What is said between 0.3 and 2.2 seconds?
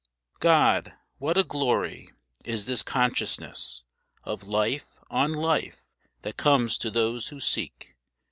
GOD, what a glory,